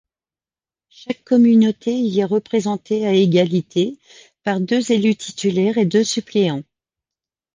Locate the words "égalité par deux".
3.13-4.91